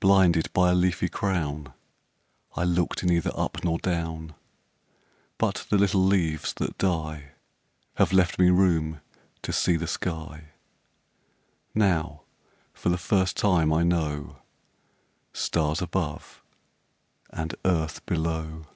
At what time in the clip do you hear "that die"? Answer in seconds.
6.54-7.34